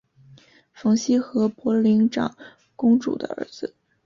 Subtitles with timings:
[0.73, 2.35] 冯熙和博陵长
[2.75, 3.75] 公主的儿子。